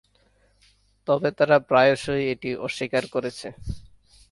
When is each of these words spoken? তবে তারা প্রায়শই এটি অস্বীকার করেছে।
তবে 1.07 1.29
তারা 1.37 1.57
প্রায়শই 1.69 2.23
এটি 2.33 2.49
অস্বীকার 2.65 3.03
করেছে। 3.13 3.47